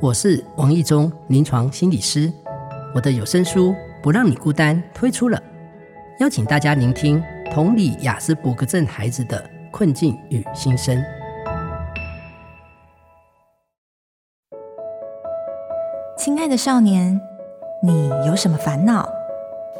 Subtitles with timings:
[0.00, 2.32] 我是王义中，临床心理师。
[2.94, 5.42] 我的有声书《不让你孤单》推出了，
[6.20, 10.96] 邀请大家聆听同理雅斯伯格症孩子的困境与心声。
[16.16, 17.20] 亲爱的少年，
[17.82, 19.08] 你有什么烦恼？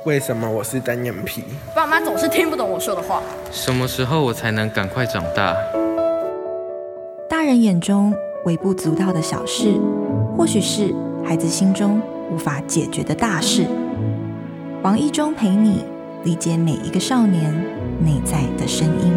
[0.05, 1.45] 为什么我是单眼皮？
[1.77, 3.23] 爸妈总是听不懂我说的话。
[3.53, 5.57] 什么时候我才能赶快长大？
[7.29, 8.13] 大人眼中
[8.45, 9.75] 微不足道的小事，
[10.39, 10.95] 或许是
[11.25, 13.67] 孩子心中无法解决的大事。
[14.85, 15.85] 王一中陪你
[16.23, 17.53] 理解每一个少年
[18.05, 19.13] 内在的声音。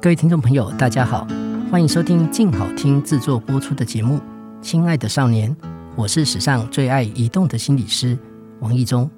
[0.00, 1.26] 各位听众朋友，大家好，
[1.74, 4.18] 欢迎收听静好听制作播出的节目
[4.62, 5.50] 《亲爱的少年》，
[5.96, 8.16] 我是史上最爱移动的心理师
[8.60, 9.10] 王意中。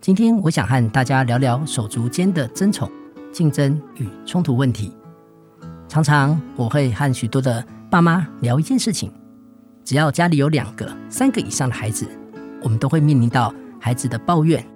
[0.00, 2.90] 今天我想和大家聊聊手足间的争宠、
[3.30, 4.90] 竞争与冲突问题。
[5.86, 9.12] 常常我会和许多的爸妈聊一件事情：
[9.84, 12.08] 只要家里有两个、三个以上的孩子，
[12.62, 14.66] 我们都会面临到孩子的抱怨：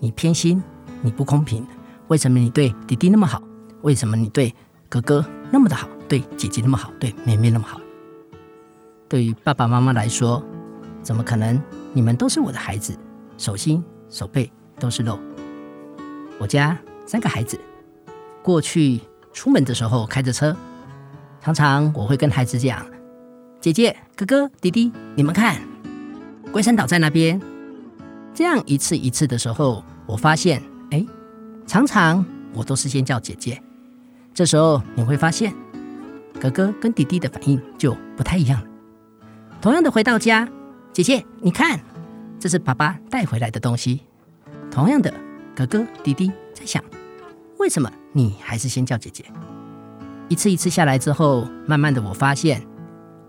[0.00, 0.62] 你偏心，
[1.02, 1.66] 你不公平，
[2.08, 3.42] 为什么你对弟弟那么好？
[3.82, 4.54] 为什么你对
[4.88, 7.80] 哥哥那么的好，对姐姐那么好，对妹妹那么好。
[9.08, 10.44] 对于爸爸妈妈来说，
[11.02, 11.58] 怎么可能？
[11.94, 12.94] 你们都是我的孩子，
[13.38, 15.18] 手心手背都是肉。
[16.38, 17.58] 我家三个孩子，
[18.42, 19.00] 过去
[19.32, 20.54] 出门的时候开着车，
[21.40, 22.84] 常常我会跟孩子讲：
[23.58, 25.62] 姐姐、哥哥、弟弟，你们看，
[26.52, 27.40] 龟山岛在那边。
[28.34, 31.06] 这样一次一次的时候，我发现，哎，
[31.66, 33.62] 常常我都是先叫姐姐。
[34.34, 35.54] 这时候你会发现，
[36.42, 38.66] 哥哥跟弟弟的反应就不太一样了。
[39.60, 40.48] 同样的回到家，
[40.92, 41.78] 姐姐，你看，
[42.40, 44.00] 这是爸爸带回来的东西。
[44.68, 45.14] 同样的，
[45.54, 46.82] 哥哥弟弟在想，
[47.60, 49.24] 为什么你还是先叫姐姐？
[50.28, 52.60] 一次一次下来之后，慢慢的我发现，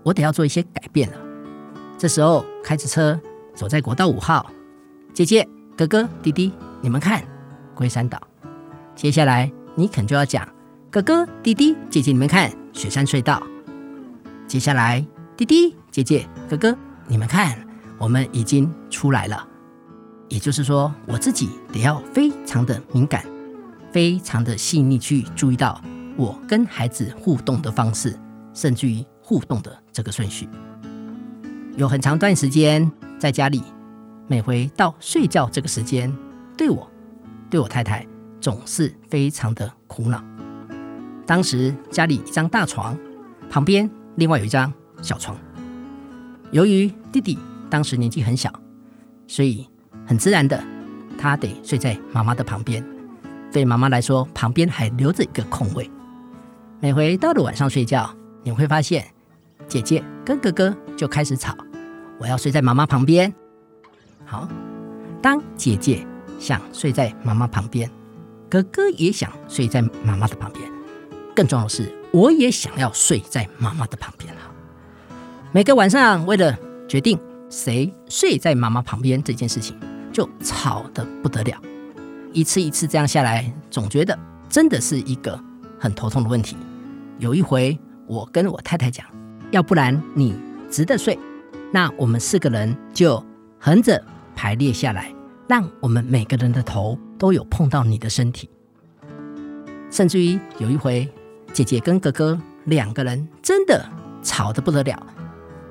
[0.02, 1.16] 我得要做一些改变了。
[1.96, 3.20] 这时候开着车
[3.54, 4.50] 走在国道五号，
[5.12, 7.22] 姐姐、哥哥、弟弟，你们看，
[7.76, 8.20] 龟山岛。
[8.96, 10.48] 接下来你肯就要讲。
[10.94, 13.44] 哥哥、弟弟、姐姐，你们看雪山隧道。
[14.46, 15.04] 接下来，
[15.36, 16.78] 弟弟、姐姐、哥哥，
[17.08, 17.58] 你们看，
[17.98, 19.44] 我们已经出来了。
[20.28, 23.24] 也就是说，我自己得要非常的敏感，
[23.90, 25.82] 非常的细腻去注意到
[26.16, 28.16] 我跟孩子互动的方式，
[28.52, 30.48] 甚至于互动的这个顺序。
[31.76, 32.88] 有很长段时间
[33.18, 33.60] 在家里，
[34.28, 36.16] 每回到睡觉这个时间，
[36.56, 36.88] 对我、
[37.50, 38.06] 对我太太
[38.40, 40.22] 总是非常的苦恼。
[41.26, 42.98] 当时家里一张大床，
[43.48, 45.36] 旁边另外有一张小床。
[46.50, 47.38] 由于弟弟
[47.70, 48.52] 当时年纪很小，
[49.26, 49.68] 所以
[50.06, 50.62] 很自然的，
[51.18, 52.84] 他得睡在妈妈的旁边。
[53.50, 55.90] 对妈妈来说，旁边还留着一个空位。
[56.80, 58.10] 每回到了晚上睡觉，
[58.42, 59.06] 你会发现
[59.66, 61.56] 姐姐跟哥哥就开始吵
[62.18, 63.32] ：“我要睡在妈妈旁边。”
[64.26, 64.48] 好，
[65.22, 66.06] 当姐姐
[66.38, 67.90] 想睡在妈妈旁边，
[68.50, 70.73] 哥哥也想睡在妈妈的旁边。
[71.34, 74.50] 更重要的是，我也想要睡在妈妈的旁边哈。
[75.52, 76.56] 每个晚上，为了
[76.88, 77.18] 决定
[77.50, 79.76] 谁睡在妈妈旁边这件事情，
[80.12, 81.60] 就吵得不得了。
[82.32, 84.16] 一次一次这样下来，总觉得
[84.48, 85.38] 真的是一个
[85.78, 86.56] 很头痛的问题。
[87.18, 89.04] 有一回，我跟我太太讲，
[89.50, 90.34] 要不然你
[90.70, 91.18] 直着睡，
[91.72, 93.24] 那我们四个人就
[93.58, 94.00] 横着
[94.36, 95.12] 排列下来，
[95.48, 98.48] 让我们每个人的头都有碰到你的身体。
[99.90, 101.08] 甚至于有一回。
[101.54, 103.88] 姐姐跟哥哥两个人真的
[104.24, 105.06] 吵得不得了，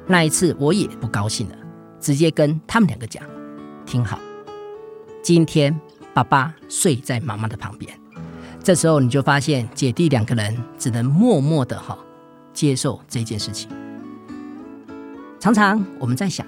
[0.08, 1.56] 那一次我也不高兴了，
[2.00, 3.22] 直接跟他们两个讲
[3.86, 4.18] ：“听好，
[5.22, 5.78] 今天
[6.14, 7.94] 爸爸睡在妈妈的旁边。”
[8.64, 12.00] 这时候你就发现姐弟两个人只能默默的哈
[12.54, 13.70] 接受这件事情。
[15.38, 16.48] 常常我们在想，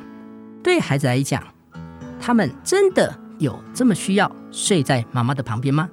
[0.63, 1.43] 对孩子来讲，
[2.21, 5.89] 他们真的有这么需要睡在妈妈的旁边吗？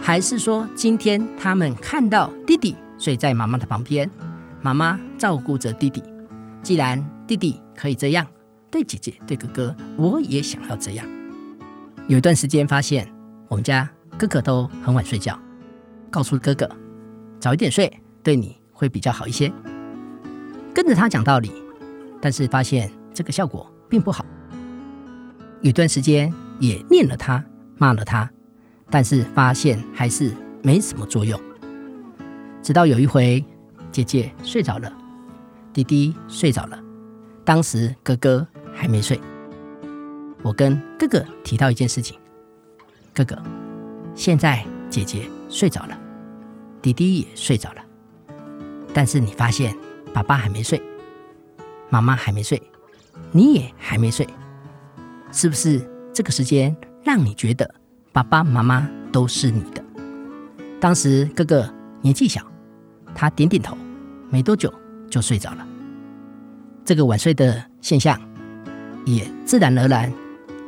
[0.00, 4.10] 还是说，今天他们看到弟弟睡在妈妈的旁边，
[4.62, 6.02] 妈妈照顾着弟弟。
[6.62, 8.26] 既然弟弟可以这样
[8.70, 11.06] 对姐姐、对哥哥，我也想要这样。
[12.08, 13.06] 有一段时间发现，
[13.46, 13.88] 我们家
[14.18, 15.38] 哥哥都很晚睡觉，
[16.10, 16.68] 告诉哥哥
[17.38, 17.92] 早一点睡，
[18.22, 19.52] 对你会比较好一些。
[20.74, 21.52] 跟着他讲道理，
[22.20, 24.24] 但是发现这个效果并不好。
[25.60, 27.44] 有段时间也念了他，
[27.76, 28.28] 骂了他。
[28.90, 30.32] 但是发现还是
[30.62, 31.40] 没什么作用。
[32.62, 33.44] 直到有一回，
[33.90, 34.92] 姐姐睡着了，
[35.72, 36.78] 弟弟睡着了，
[37.44, 39.18] 当时哥哥还没睡。
[40.42, 42.18] 我跟哥哥提到一件事情：
[43.14, 43.36] 哥哥，
[44.14, 45.98] 现在姐姐睡着了，
[46.82, 47.82] 弟弟也睡着了，
[48.92, 49.74] 但是你发现
[50.12, 50.80] 爸爸还没睡，
[51.88, 52.60] 妈妈还没睡，
[53.32, 54.26] 你也还没睡，
[55.32, 55.80] 是不是
[56.12, 57.74] 这个时间让你觉得
[58.12, 59.82] 爸爸妈妈都是你的？
[60.80, 62.44] 当时哥哥年纪小，
[63.14, 63.76] 他点点头，
[64.30, 64.72] 没多久
[65.08, 65.66] 就睡着了。
[66.84, 68.20] 这个晚睡的现象，
[69.04, 70.12] 也自然而然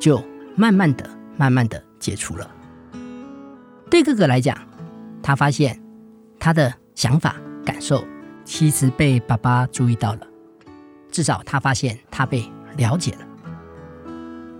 [0.01, 0.23] 就
[0.55, 2.49] 慢慢的、慢慢的解除了。
[3.91, 4.57] 对哥哥来讲，
[5.21, 5.83] 他发现
[6.39, 7.35] 他的想法、
[7.65, 8.05] 感受
[8.45, 10.21] 其实被爸爸注意到了，
[11.11, 13.27] 至少他发现他被了解了。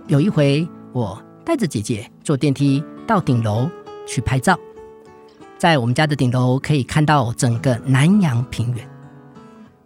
[0.07, 3.69] 有一回，我带着姐姐坐电梯到顶楼
[4.07, 4.57] 去拍照。
[5.57, 8.89] 在我们家的顶楼可以看到整个南阳平原。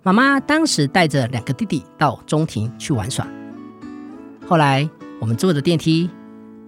[0.03, 3.27] 妈妈当时带着两个弟弟到中庭去玩耍。
[4.47, 4.89] 后来
[5.19, 6.09] 我们坐着电梯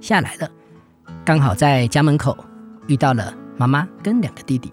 [0.02, 0.50] 下来了，
[1.24, 2.38] 刚好在家门口
[2.88, 4.72] 遇到了妈妈跟两个弟弟。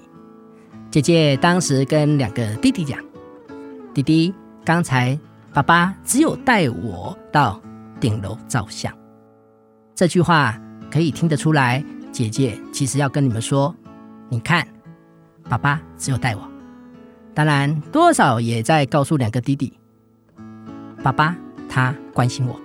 [0.90, 2.98] 姐姐当时跟两个弟弟讲
[3.94, 4.34] ：“弟弟，
[4.64, 5.18] 刚才
[5.52, 7.60] 爸爸只有带我到
[8.00, 8.92] 顶楼照相。”
[9.96, 10.54] 这句话
[10.90, 11.82] 可以听得出来，
[12.12, 13.74] 姐姐其实要跟你们说。
[14.28, 14.68] 你看，
[15.48, 16.42] 爸爸只有带我，
[17.32, 19.72] 当然多少也在告诉两个弟弟，
[21.02, 21.34] 爸爸
[21.66, 22.60] 他关心我，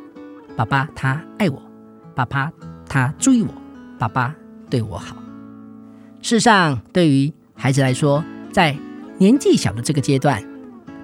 [0.57, 1.61] 爸爸他爱我，
[2.13, 2.51] 爸爸
[2.85, 3.53] 他注意我，
[3.97, 4.35] 爸爸
[4.69, 5.15] 对我好。
[6.21, 8.75] 事实上，对于孩子来说，在
[9.19, 10.43] 年纪小的这个阶段，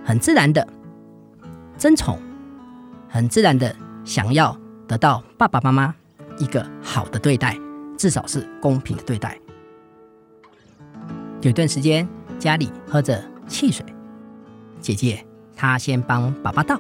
[0.04, 0.68] 很自然的
[1.78, 2.20] 争宠，
[3.08, 4.58] 很自然的想要
[4.90, 5.96] 得到爸爸妈妈
[6.38, 7.58] 一个好的对待，
[7.98, 9.40] 至少是公平的对待。
[11.42, 12.08] 有一段时间，
[12.40, 13.86] 家里喝着汽水，
[14.82, 15.26] 姐姐
[15.56, 16.80] 她先帮爸爸倒，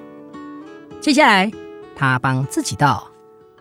[0.99, 1.51] 接下来
[1.95, 3.07] 她帮自己倒，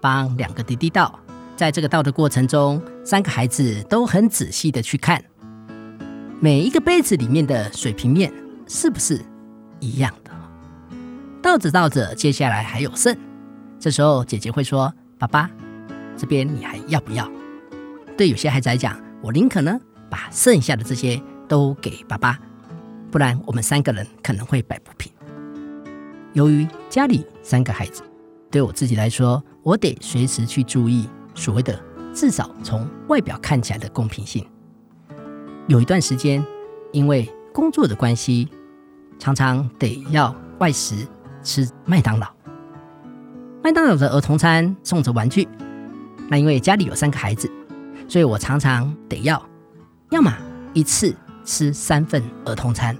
[0.00, 1.18] 帮两个弟弟倒。
[1.54, 5.24] 在这个倒的过程中，三个孩子都很仔细的去看
[6.38, 8.30] 每一个杯子里面的水平面
[8.66, 9.18] 是不是
[9.80, 10.30] 一样的。
[11.40, 13.16] 倒着倒着，接下来还有剩，
[13.78, 15.50] 这时候姐姐会说：“爸爸，
[16.16, 17.30] 这边你还要不要？”
[18.16, 19.80] 对有些孩子来讲，我宁可呢。
[20.08, 22.38] 把剩下的这些都给爸爸，
[23.10, 25.10] 不然我们三个人可能会摆不平。
[26.32, 28.04] 由于家里三个孩子，
[28.48, 31.76] 对我自己来说，我得随时去注意所谓的
[32.14, 34.46] 至少从外表看起来的公平性。
[35.66, 36.42] 有一段时间，
[36.92, 38.48] 因为工作的关系，
[39.18, 41.04] 常常得要外食
[41.42, 42.28] 吃麦当劳。
[43.60, 45.48] 麦当劳的儿童餐送着玩具，
[46.28, 47.50] 那因为家里有三个孩子，
[48.08, 49.40] 所以我常常得要。
[50.10, 50.32] 要么
[50.72, 51.14] 一次
[51.44, 52.96] 吃三份儿童餐，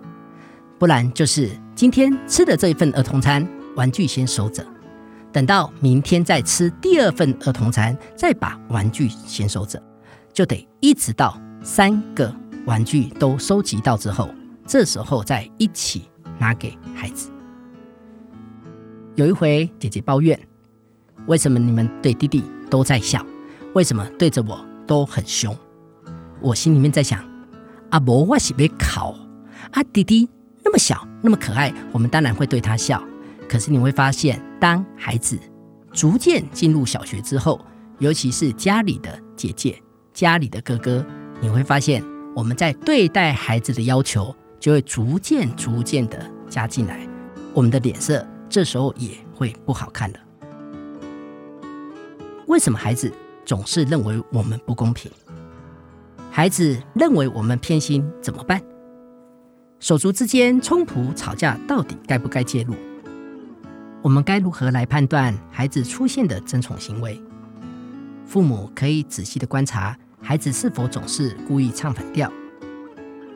[0.79, 3.47] 不然就是今天吃的这一份儿童餐，
[3.77, 4.65] 玩具先收着，
[5.33, 9.83] 等到明天再吃第二份儿童餐，再把玩具先收着，
[10.33, 12.35] 就得一直到三个
[12.65, 14.29] 玩具都收集到之后，
[14.67, 16.09] 这时候再一起
[16.39, 17.31] 拿给孩子。
[19.15, 20.39] 有一回，姐姐抱怨
[21.27, 23.25] ：“为什么你们对弟弟都在笑？
[23.75, 25.57] 为什么对着我都很凶？”
[26.41, 27.25] 我心里面在想，
[27.91, 29.15] 阿伯我是被考，
[29.73, 30.29] 啊弟弟
[30.63, 33.03] 那么小那么可爱，我们当然会对他笑。
[33.49, 35.39] 可是你会发现，当孩子
[35.93, 37.65] 逐渐进入小学之后，
[37.99, 39.81] 尤其是家里的姐姐、
[40.13, 41.05] 家里的哥哥，
[41.41, 47.09] 你会发现我们在对待孩子的要求就会逐渐逐渐的加进来，
[47.55, 50.19] 我们的脸色这时候也会不好看了。
[52.47, 53.13] 为什么孩子
[53.45, 55.11] 总是认为我们不公平？
[56.31, 58.63] 孩子认为我们偏心怎么办？
[59.81, 62.75] 手足之间冲突吵架，到底该不该介入？
[64.01, 67.21] 我们该如何来判断孩子出现的争宠行为？
[68.25, 72.33] 父母可以仔细的观察孩子是否总是故意唱反调，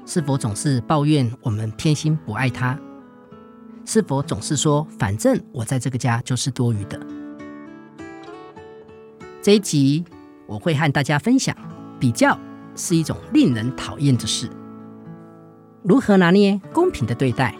[0.07, 2.79] 是否总是抱怨我们偏心不爱他，
[3.85, 7.01] 是否总是说反正我在这个家就是多余的。
[9.51, 10.05] 这一集
[10.47, 11.57] 我会和大家分享
[11.99, 12.39] 比较。
[12.77, 14.49] 是一种令人讨厌的事。
[15.83, 17.53] 如何拿捏公平的对待，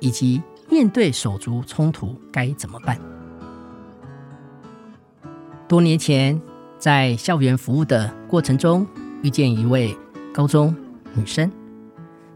[0.00, 2.98] 以及面对手足冲突该怎么办？
[5.68, 6.42] 多年前，
[6.76, 8.84] 在校园服务的过程中，
[9.22, 9.96] 遇见一位
[10.32, 10.74] 高中
[11.14, 11.48] 女生，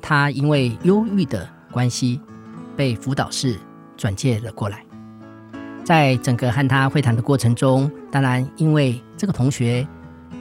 [0.01, 2.21] 她因为忧郁的关系，
[2.77, 3.59] 被辅导室
[3.97, 4.85] 转介了过来。
[5.83, 9.87] 在整个和她会谈的过程中，当然因为这个同学。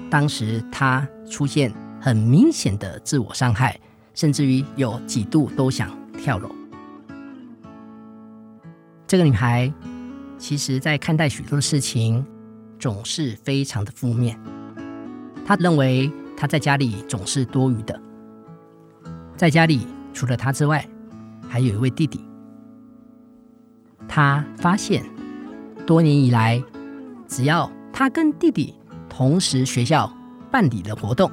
[0.09, 1.69] 当时他出现
[1.99, 3.77] 很明显的自我伤害，
[4.13, 6.49] 甚至于有几度都想跳楼。
[9.05, 9.69] 这个女孩
[10.37, 12.25] 其实在看待许多的事情，
[12.79, 14.39] 总是非常的负面。
[15.45, 17.99] 她认为她在家里总是多余的，
[19.35, 20.87] 在家里除了她之外，
[21.49, 22.21] 还有一位弟弟。
[24.07, 25.03] 她发现
[25.85, 26.63] 多年以来，
[27.27, 28.73] 只要她跟弟弟
[29.09, 30.11] 同时学校
[30.49, 31.31] 办理的活动，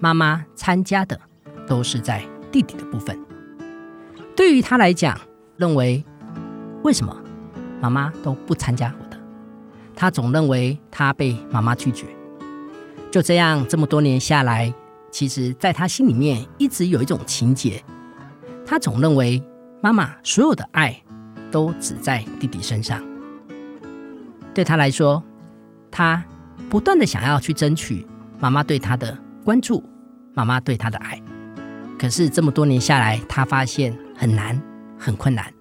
[0.00, 1.18] 妈妈参加的
[1.66, 3.18] 都是在弟弟的部分。
[4.34, 5.18] 对于她来讲，
[5.56, 6.04] 认为
[6.82, 7.16] 为什么
[7.80, 9.18] 妈妈都不参加我的？
[9.94, 12.06] 她总认为她被妈妈拒绝。
[13.10, 14.72] 就这样，这么多年下来，
[15.10, 17.82] 其实在她心里面一直有一种情结，
[18.66, 19.42] 她总认为
[19.82, 21.02] 妈妈所有的爱
[21.50, 23.02] 都只在弟弟身上。
[24.56, 25.22] 对他来说，
[25.90, 26.24] 他
[26.70, 28.06] 不断的想要去争取
[28.40, 29.84] 妈妈对他的关注，
[30.32, 31.20] 妈妈对他的爱。
[31.98, 34.58] 可是这么多年下来，他发现很难，
[34.98, 35.52] 很困难，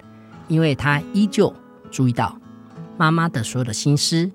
[0.48, 1.54] 因为他依旧
[1.92, 2.40] 注意到
[2.96, 4.32] 妈妈的所有的心思，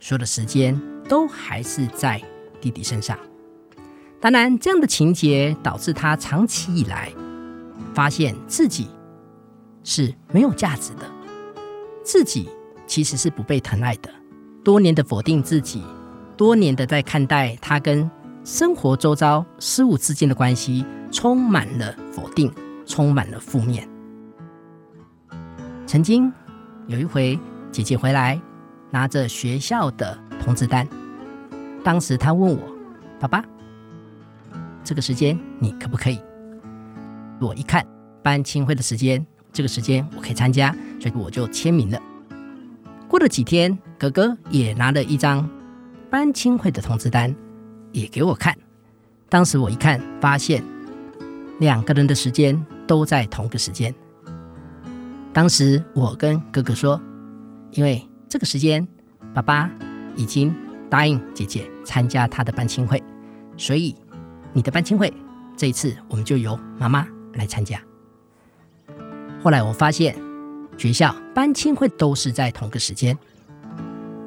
[0.00, 2.18] 所有的时间都还是在
[2.62, 3.18] 弟弟身上。
[4.20, 7.12] 当然，这样的情节导致他长期以来
[7.92, 8.88] 发现自己
[9.84, 11.04] 是没有价值的，
[12.02, 12.48] 自己
[12.88, 14.10] 其实是不被疼爱的。
[14.64, 15.84] 多年的否定自己，
[16.36, 18.10] 多年的在看待她跟
[18.42, 22.52] 生活周遭事物之间的关系，充满了否定，
[22.84, 23.88] 充满了负面。
[25.86, 26.32] 曾经
[26.86, 27.38] 有一回，
[27.70, 28.40] 姐姐回来
[28.90, 30.86] 拿着学校的通知单，
[31.84, 32.62] 当时她问我
[33.20, 33.44] ：“爸爸，
[34.82, 36.20] 这个时间你可不可以？”
[37.40, 37.86] 我一看
[38.22, 41.90] 班亲会的时间，这个时间我可以参加，所以我就签名。
[41.90, 41.98] 了
[43.28, 45.48] 几天，哥哥也拿了一张
[46.10, 47.34] 班亲会的通知单，
[47.92, 48.56] 也给我看。
[49.28, 50.64] 当时我一看，发现
[51.60, 53.94] 两个人的时间都在同个时间。
[55.32, 57.00] 当时我跟哥哥说，
[57.72, 58.86] 因为这个时间
[59.34, 59.70] 爸爸
[60.16, 60.54] 已经
[60.88, 63.02] 答应姐姐参加他的班亲会，
[63.56, 63.94] 所以
[64.52, 65.12] 你的班亲会
[65.56, 67.80] 这一次我们就由妈妈来参加。
[69.42, 70.16] 后来我发现
[70.78, 73.18] 学校班亲会都是在同个时间，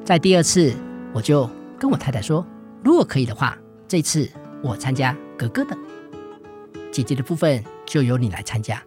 [0.04, 0.76] 在第二次
[1.14, 2.46] 我就跟我太太说，
[2.84, 4.30] 如果可以的话，这次
[4.62, 5.78] 我参加哥哥的，
[6.92, 8.84] 姐姐的部分就由你来参加。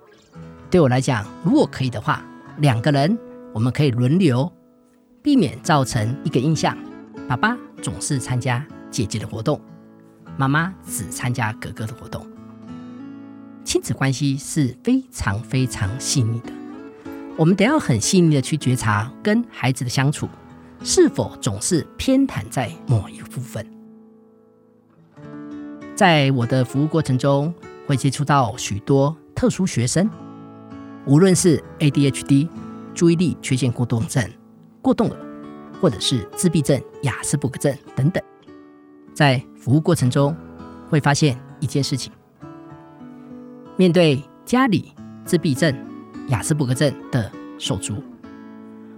[0.71, 2.23] 对我来讲，如果可以的话，
[2.59, 3.19] 两个人
[3.55, 4.53] 我们可以轮流，
[5.23, 6.77] 避免造成一个印象：
[7.27, 9.59] 爸爸总是参加姐姐的活动，
[10.37, 12.27] 妈妈只参加哥哥的活动。
[13.65, 16.53] 亲子关系是非常非常细腻的，
[17.37, 20.29] 我们得要很细腻的去觉察跟孩子的相处
[20.83, 23.67] 是否总是偏袒在某一个部分。
[25.97, 27.53] 在我的服务过程中，
[27.87, 30.09] 会接触到许多特殊学生。
[31.07, 32.49] 无论是 ADHD、
[32.95, 34.29] 注意力缺陷过动症、
[34.81, 35.17] 过动儿，
[35.81, 38.23] 或者是自闭症、雅斯伯格症等等，
[39.13, 40.35] 在服务过程中
[40.89, 42.13] 会发现一件事情：
[43.77, 44.93] 面对家里
[45.25, 45.77] 自闭症、
[46.29, 48.03] 雅斯伯格症的手足，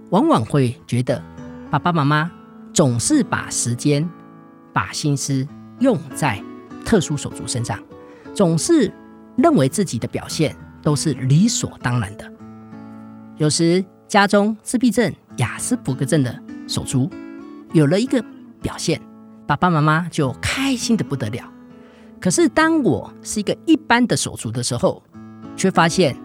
[0.09, 1.21] 往往会觉得
[1.69, 2.31] 爸爸妈妈
[2.73, 4.09] 总是把时间、
[4.73, 5.47] 把心思
[5.79, 6.43] 用在
[6.85, 7.79] 特殊手足身上，
[8.33, 8.91] 总是
[9.37, 10.55] 认为自己的表现。
[10.83, 12.31] 都是理所当然的。
[13.35, 17.09] 有时家中自闭症、雅斯伯格症的手足
[17.73, 18.23] 有了一个
[18.61, 19.01] 表现，
[19.45, 21.43] 爸爸妈妈就开心的不得了。
[22.21, 25.03] 可是当我是一个一般的手足的时候，
[25.57, 26.15] 却发现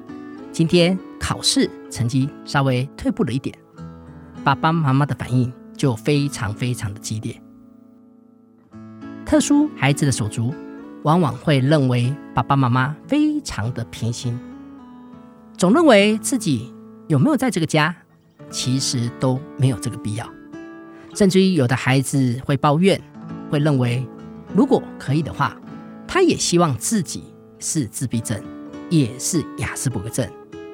[0.53, 3.57] 今天考试成绩稍微退步了一点，
[4.45, 7.41] 爸爸妈妈的反应就非常非常的激烈。
[9.25, 10.53] 特殊孩子的手足
[11.05, 14.39] 往往会认为爸爸妈妈非常的偏心。
[15.57, 16.71] 总认为自己
[17.09, 17.97] 有没有在这个家，
[18.51, 20.29] 其实都没有这个必要。
[21.15, 23.01] 甚至于有的孩子会抱怨，
[23.51, 24.07] 会认为
[24.55, 25.57] 如果可以的话，
[26.07, 27.25] 他也希望自己
[27.59, 28.39] 是自闭症，
[28.91, 30.29] 也是雅斯伯格症，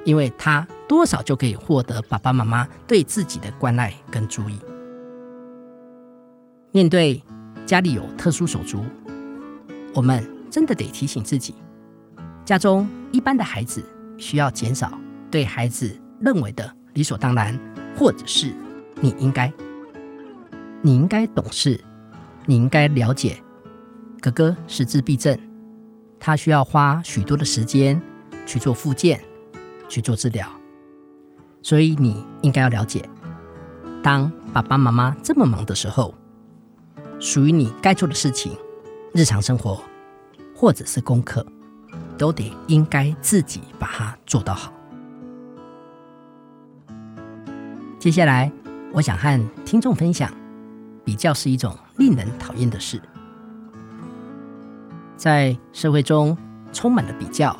[0.08, 4.58] 因为他多少就可以获得爸爸妈妈对自己的关爱跟注意。
[6.72, 7.22] 面对
[7.66, 8.82] 家里有特殊手足，
[9.94, 11.54] 我们真的得提醒自己，
[12.42, 13.84] 家中一般的孩子。
[14.16, 14.98] 需要减少
[15.30, 17.56] 对孩子认为的理所当然，
[17.96, 18.52] 或者是
[19.00, 19.52] 你应该，
[20.82, 21.80] 你应该懂事，
[22.46, 23.40] 你应该了解，
[24.20, 25.38] 哥哥是自闭症，
[26.18, 28.02] 他需要花许多的时间
[28.44, 29.20] 去做复健，
[29.88, 30.48] 去做治疗，
[31.62, 33.08] 所以你应该要了解，
[34.02, 36.14] 当爸爸妈妈这么忙的时候，
[37.18, 38.56] 属于你该做的事情，
[39.12, 39.82] 日常生活
[40.54, 41.44] 或者是功课。
[42.18, 44.72] 都得应该自己把它做到好。
[47.96, 48.50] 接下来，
[48.92, 50.28] 我想和听众分享，
[51.04, 53.00] 比较是一种令人讨厌的事。
[55.16, 56.36] 在社会中
[56.72, 57.56] 充满了比较，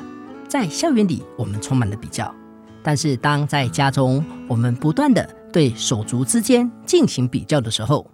[0.49, 2.33] 在校园里我们充满了比较，
[2.81, 8.09] 但是当在家中，我们不断的对手足之间进行比较的时候，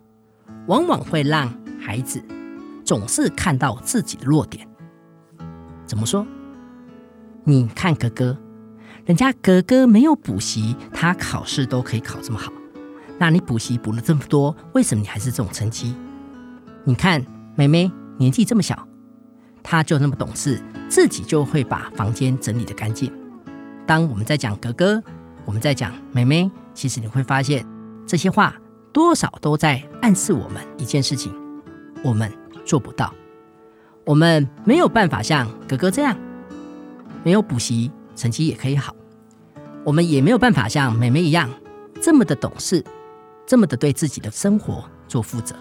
[0.67, 1.49] 往往会让
[1.79, 2.21] 孩子
[2.83, 4.67] 总是看到自己的弱点。
[5.85, 6.27] 怎么说？
[7.45, 8.37] 你看哥哥，
[9.05, 12.51] 人家哥哥没有补习，他考试都可以考这么好，
[13.17, 15.95] 那你补习补了这么多，为什么你还是这种成绩？
[16.83, 17.25] 你看
[17.55, 18.85] 妹妹年纪这么小。
[19.67, 23.11] 他就那么懂事，自己就会把房间整理得干净。
[23.87, 25.01] 当我们在讲哥哥，
[25.43, 27.65] 我们在讲妹妹，其实你会发现
[28.05, 28.55] 这些话
[28.93, 31.33] 多少都在暗示我们一件事情：
[32.03, 32.31] 我们
[32.63, 33.11] 做不到，
[34.05, 36.15] 我们没有办法像哥哥这样，
[37.23, 38.95] 没有补习，成绩也可以好。
[39.83, 41.49] 我们也没有办法像妹妹一样
[41.99, 42.83] 这么的懂事，
[43.47, 45.55] 这么的对自己的生活做负责。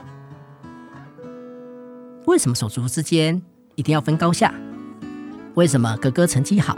[2.27, 3.43] 为什么手足之间
[3.75, 4.53] 一定要分高下？
[5.55, 6.77] 为什么哥哥成绩好，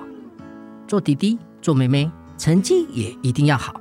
[0.86, 3.80] 做弟弟、做妹妹成绩也一定要好？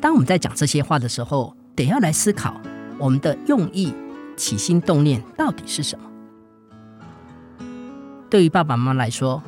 [0.00, 2.60] 当我们在讲这些话的时候，得要来思考
[2.98, 3.94] 我们的用意、
[4.36, 6.04] 起心动念到底是什么？
[8.28, 9.40] 对于爸爸妈妈来说，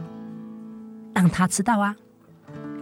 [1.12, 1.96] 让他知道啊，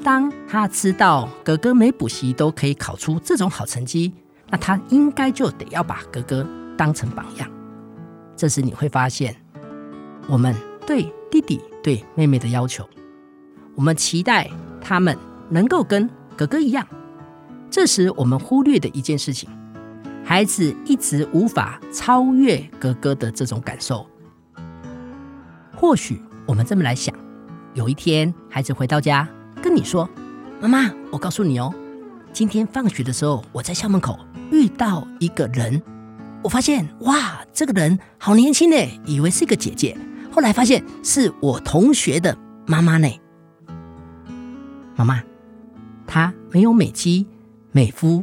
[0.04, 4.12] 当他知道哥哥没补习都可以考出这种好成绩，
[4.50, 7.50] 那他应该就得要把哥哥当成榜样。
[8.36, 9.34] 这时你会发现。
[10.28, 10.54] 我们
[10.84, 12.84] 对弟弟、对妹妹的要求，
[13.76, 15.16] 我们期待他们
[15.48, 16.84] 能够跟哥哥一样。
[17.70, 19.48] 这时，我们忽略的一件事情，
[20.24, 24.04] 孩子一直无法超越哥哥的这种感受。
[25.76, 27.14] 或许我们这么来想：
[27.74, 29.28] 有一天，孩子回到家
[29.62, 30.08] 跟你说
[30.60, 31.72] ：“妈妈，我告诉你哦，
[32.32, 34.18] 今天放学的时候，我在校门口
[34.50, 35.80] 遇到一个人，
[36.42, 39.96] 我发现哇，这个人好年轻呢，以为是一个姐姐。”
[40.36, 43.08] 后来发现是我同学的妈妈呢。
[44.94, 45.22] 妈妈，
[46.06, 47.26] 她没有美肌
[47.72, 48.22] 美肤，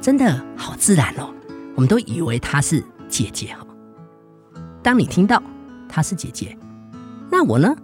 [0.00, 1.34] 真的好自然哦。
[1.74, 3.66] 我们都以为她是姐姐哈。
[4.84, 5.42] 当你听到
[5.88, 6.56] 她是姐姐，
[7.28, 7.74] 那我呢？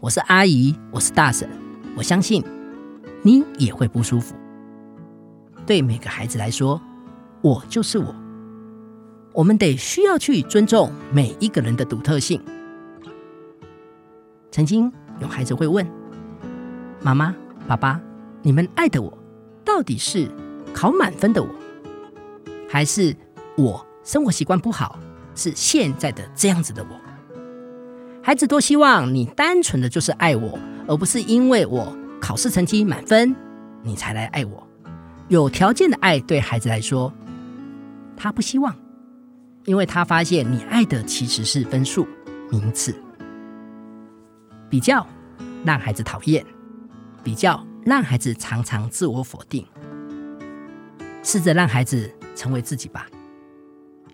[0.00, 1.48] 我是阿姨，我是大婶，
[1.96, 2.42] 我相信
[3.22, 4.34] 你也会不舒服。
[5.64, 6.80] 对每个孩子来说，
[7.40, 8.12] 我就是我。
[9.38, 12.42] 我们得需要去尊重每一个人的独特性。
[14.50, 15.86] 曾经有孩子会问
[17.00, 17.32] ：“妈妈、
[17.68, 18.00] 爸爸，
[18.42, 19.16] 你们爱的我，
[19.64, 20.28] 到底是
[20.74, 21.48] 考满分的我，
[22.68, 23.14] 还是
[23.56, 24.98] 我生活习惯不好，
[25.36, 27.00] 是现在的这样子的我？”
[28.20, 33.36] 孩子多希望你单纯的就是爱我，而不是因为我考试成绩满分，
[33.84, 34.66] 你才来爱我。
[35.28, 37.12] 有条件的爱对孩子来说，
[38.16, 38.74] 他不希望。
[39.68, 42.08] 因为他发现你爱的其实是分数、
[42.50, 42.94] 名次，
[44.70, 45.06] 比较
[45.62, 46.42] 让孩子讨厌，
[47.22, 49.66] 比较让孩子常常自我否定。
[51.22, 53.06] 试着让孩子成为自己吧。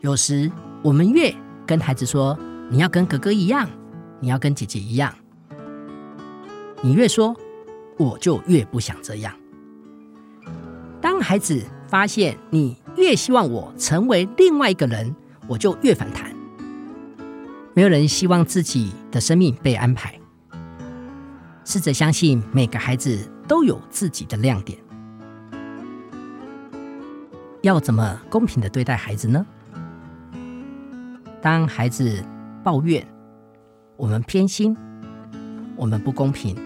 [0.00, 0.50] 有时
[0.82, 1.32] 我们越
[1.64, 2.36] 跟孩子说
[2.68, 3.70] 你要跟哥哥一样，
[4.18, 5.14] 你要跟姐姐一样，
[6.82, 7.32] 你越说
[7.96, 9.32] 我就越不想这样。
[11.00, 15.14] 当孩子发现你越希望我成为另外一个人，
[15.46, 16.34] 我就越反弹。
[17.74, 20.18] 没有人希望自己的生命被安排。
[21.64, 24.78] 试着相信每个孩子都有自己的亮点。
[27.62, 29.44] 要怎么公平的对待孩子呢？
[31.40, 32.22] 当孩子
[32.62, 33.06] 抱怨
[33.96, 34.76] 我们偏心，
[35.74, 36.56] 我们不公平，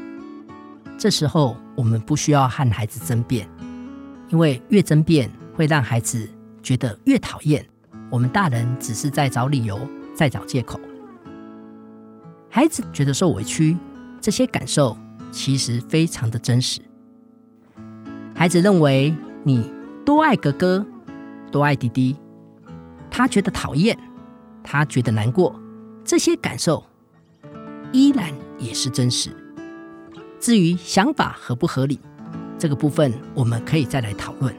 [0.98, 3.48] 这时候我们不需要和孩子争辩，
[4.28, 6.28] 因为越争辩会让孩子
[6.62, 7.64] 觉得越讨厌。
[8.10, 9.78] 我们大人只是在找理由，
[10.14, 10.80] 在找借口。
[12.48, 13.76] 孩子觉得受委屈，
[14.20, 14.96] 这些感受
[15.30, 16.80] 其实非常的真实。
[18.34, 19.70] 孩子认为你
[20.06, 20.84] 多爱哥哥，
[21.52, 22.16] 多爱弟弟，
[23.10, 23.98] 他觉得讨厌，
[24.62, 25.54] 他觉得难过，
[26.02, 26.82] 这些感受
[27.92, 29.30] 依然也是真实。
[30.40, 32.00] 至于想法合不合理，
[32.56, 34.54] 这个部分我们可以再来讨论。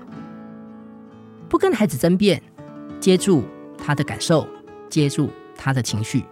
[1.50, 2.44] 不跟孩子争辩。
[3.00, 3.44] 接住
[3.78, 4.48] 他的感受，
[4.90, 6.26] 接住他的情绪。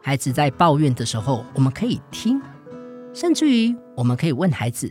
[0.00, 2.40] 孩子在抱怨的时候，我们可以听，
[3.12, 4.90] 甚至于我们可以问孩子：“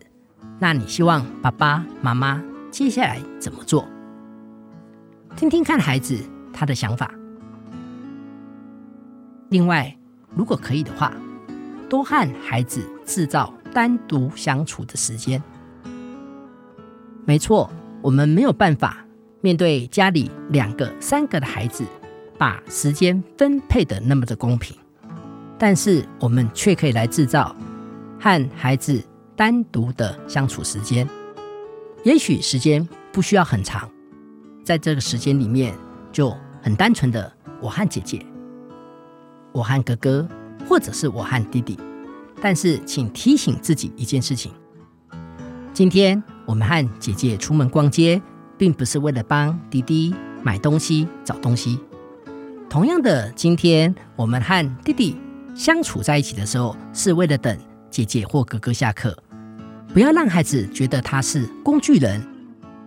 [0.60, 3.88] 那你希望爸爸妈妈接下来怎么做？”
[5.36, 6.18] 听听看孩子
[6.52, 7.14] 他的想法。
[9.50, 9.96] 另外，
[10.36, 11.14] 如果可以的话，
[11.90, 15.42] 多和孩子制造单独相处的时间。
[17.26, 17.70] 没错，
[18.02, 19.06] 我们没有办法
[19.44, 21.84] 面对家里两个、三个的孩子，
[22.38, 24.74] 把时间分配得那么的公平。
[25.60, 27.54] 但是我们却可以来制造
[28.18, 29.04] 和孩子
[29.36, 31.06] 单独的相处时间。
[32.06, 33.90] 也许时间不需要很长，
[34.64, 35.76] 在这个时间里面
[36.10, 37.30] 就很单纯的
[37.60, 38.26] 我和姐姐，
[39.52, 40.26] 我和哥哥，
[40.70, 41.78] 或者是我和弟弟。
[42.42, 44.54] 但是请提醒自己一件事情：
[45.74, 48.22] 今天我们和姐姐出门逛街，
[48.58, 51.80] 并不是为了帮弟弟买东西、找东西。
[52.70, 55.16] 同样的，今天我们和弟弟
[55.54, 57.58] 相处在一起的时候，是为了等
[57.92, 59.16] 姐姐或哥哥下课。
[59.94, 62.20] 不要让孩子觉得他是工具人，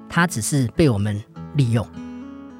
[0.08, 1.22] 他只是被我们
[1.54, 1.86] 利用，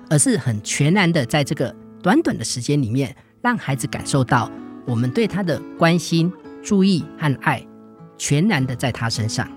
[0.09, 4.49] 而是很全然的在这个短短的时间里面，让孩子感受到
[4.85, 7.67] 我们对他的关心、注意和爱，
[8.17, 9.49] 全然的在他身上。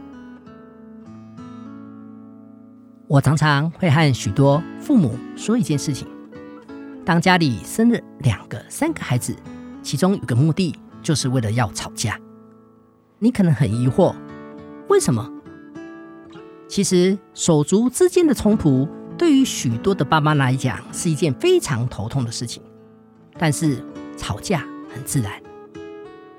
[3.09, 6.07] 我常常会和许多父母说一件事情：
[7.03, 9.35] 当家里生了两个、三个孩子，
[9.81, 12.19] 其中有个目的就是为了要吵架。
[13.17, 14.13] 你可能很疑惑。
[14.89, 15.27] 为什么？
[16.67, 22.61] 其实手足之间的冲突，对于许多的爸妈来讲是一件非常头痛的事情。
[23.39, 23.83] 但是
[24.17, 24.59] 吵架
[24.93, 25.33] 很自然，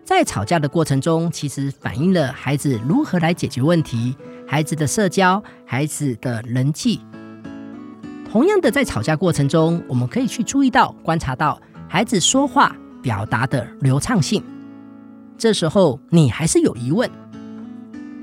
[0.04, 4.16] 在吵架的过程中，其实反映了孩子如何来解决问题，
[4.50, 7.00] 孩子的社交，孩子的人际。
[8.28, 14.42] 同样的，在吵架过程中，我们可以去注意到、观察到孩子说话表达的流畅性。
[15.38, 17.08] 这时候，你还是有疑问。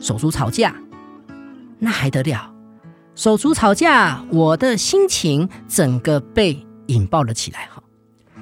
[0.02, 0.76] 手足吵架，
[1.80, 2.54] 那还得了？
[3.16, 7.70] 手足吵架，我的心情整个被引爆了起来。
[7.74, 7.82] 哈，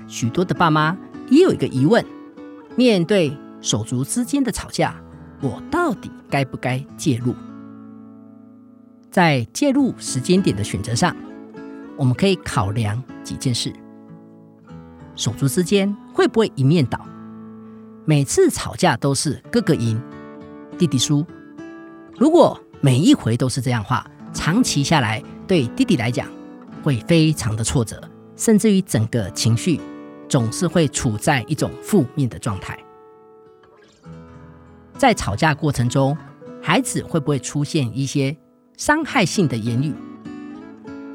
[0.08, 0.98] 许多的爸妈
[1.30, 2.04] 也有一个疑问：
[2.76, 4.96] 面对手足之间的吵架，
[5.40, 7.36] 我到底该不该介入？
[9.16, 11.16] 在介入时间点的选择上，
[11.96, 13.72] 我们可以考量几件事：
[15.16, 17.00] 手足之间会不会一面倒？
[18.04, 19.98] 每次吵架都是哥哥赢，
[20.78, 21.26] 弟弟输。
[22.18, 26.28] 如果每一回都是这样话，长期下来对弟弟来讲
[26.84, 28.04] 会非常的挫折，
[28.36, 29.80] 甚至于整个情绪
[30.28, 32.78] 总是会处在一种负面的状态。
[34.98, 36.18] 在吵架过程中，
[36.62, 38.36] 孩子会不会出现一些
[38.78, 39.94] 伤害性的言语，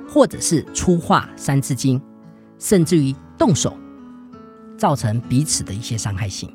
[0.09, 2.01] 或者是粗话三字经，
[2.59, 3.77] 甚至于动手，
[4.77, 6.55] 造成彼此的一些伤害性？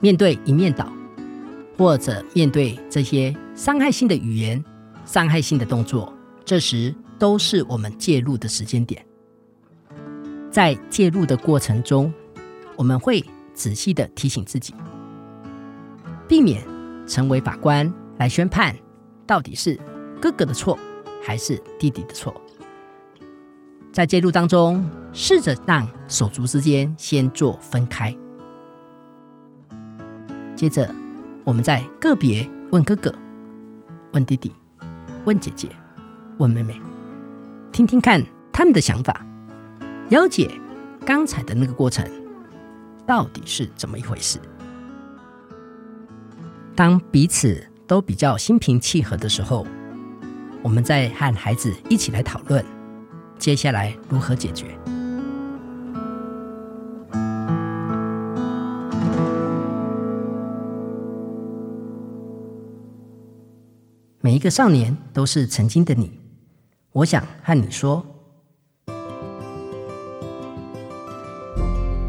[0.00, 0.92] 面对一面倒。
[1.76, 4.64] 或者面对这些伤害性的语言、
[5.04, 6.12] 伤害性的动作，
[6.44, 9.00] 这时都是我们介入的时间点。
[10.50, 12.12] 在介入的过程中，
[12.74, 14.74] 我们会仔细的提醒自己，
[16.26, 16.66] 避免
[17.06, 18.74] 成为法官来宣判
[19.28, 19.78] 到底是
[20.20, 20.76] 哥哥的错
[21.22, 22.34] 还是弟弟的错。
[23.92, 28.16] 在介入当中，试着让手足之间先做分开，
[30.56, 30.92] 接着。
[31.44, 33.10] 我们再个别问哥哥、
[34.12, 34.52] 问弟弟、
[35.24, 35.66] 问姐姐、
[36.36, 36.78] 问妹妹，
[37.72, 39.24] 听听看他们的想法，
[40.10, 40.50] 了解
[41.06, 42.06] 刚才的那个过程
[43.06, 44.38] 到底是怎么一回事。
[46.76, 49.66] 当彼此都比较心平气和的时候，
[50.62, 52.62] 我们再和孩子一起来讨论
[53.38, 54.66] 接下来如何解决。
[64.20, 66.20] 每一个少年都是曾经的你，
[66.92, 68.04] 我想和你说，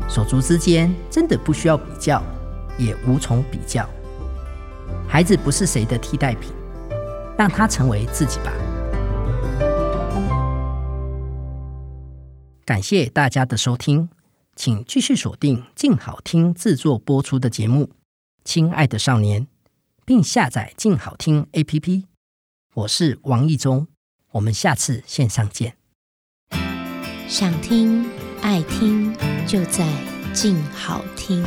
[0.09, 2.21] 手足之间真的不需要比较，
[2.77, 3.89] 也无从比较。
[5.09, 6.51] 孩子不是谁的替代品，
[7.35, 8.53] 让他成为自己吧。
[12.63, 14.07] 感谢大家的收听，
[14.55, 17.85] 请继续锁定静好听制作播出的节目
[18.43, 19.41] 《亲爱的少年》，
[20.05, 22.03] 并下载静好听 APP。
[22.75, 23.87] 我是王意中，
[24.33, 25.75] 我们下次线上见。
[27.27, 28.05] 想听
[28.43, 29.11] 爱听，
[29.47, 29.87] 就在
[30.33, 31.43] 静好听。